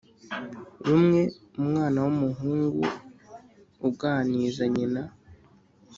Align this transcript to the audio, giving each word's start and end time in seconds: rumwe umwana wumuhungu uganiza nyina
rumwe 0.85 1.21
umwana 1.61 1.97
wumuhungu 2.05 2.83
uganiza 3.89 4.63
nyina 4.73 5.03